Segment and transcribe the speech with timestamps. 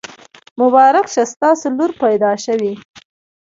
[0.59, 1.23] مبارک شه!
[1.33, 2.73] ستاسو لور پیدا شوي.